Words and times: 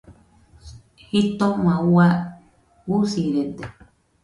Jitoma 1.09 1.73
ua, 1.93 2.09
usirede. 2.95 3.65